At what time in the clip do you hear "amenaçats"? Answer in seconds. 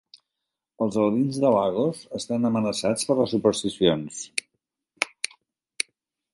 2.51-3.07